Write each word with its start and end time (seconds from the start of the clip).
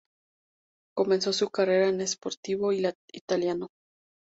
Comenzó 0.97 1.31
su 1.31 1.51
carrera 1.51 1.87
en 1.87 2.01
Sportivo 2.07 2.71
Italiano. 2.73 3.67